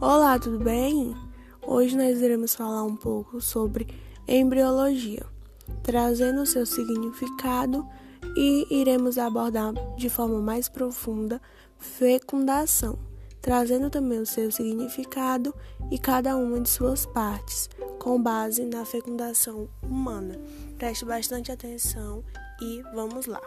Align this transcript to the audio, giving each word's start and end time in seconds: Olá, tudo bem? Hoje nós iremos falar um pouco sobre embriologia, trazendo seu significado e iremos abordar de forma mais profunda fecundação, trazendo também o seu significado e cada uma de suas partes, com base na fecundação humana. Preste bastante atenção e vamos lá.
Olá, 0.00 0.38
tudo 0.38 0.58
bem? 0.58 1.14
Hoje 1.60 1.94
nós 1.94 2.22
iremos 2.22 2.54
falar 2.54 2.82
um 2.84 2.96
pouco 2.96 3.38
sobre 3.38 3.86
embriologia, 4.26 5.26
trazendo 5.82 6.46
seu 6.46 6.64
significado 6.64 7.86
e 8.34 8.66
iremos 8.70 9.18
abordar 9.18 9.74
de 9.98 10.08
forma 10.08 10.40
mais 10.40 10.70
profunda 10.70 11.38
fecundação, 11.78 12.98
trazendo 13.42 13.90
também 13.90 14.20
o 14.20 14.26
seu 14.26 14.50
significado 14.50 15.54
e 15.90 15.98
cada 15.98 16.34
uma 16.34 16.58
de 16.62 16.70
suas 16.70 17.04
partes, 17.04 17.68
com 17.98 18.22
base 18.22 18.64
na 18.64 18.86
fecundação 18.86 19.68
humana. 19.82 20.40
Preste 20.78 21.04
bastante 21.04 21.52
atenção 21.52 22.24
e 22.62 22.82
vamos 22.94 23.26
lá. 23.26 23.42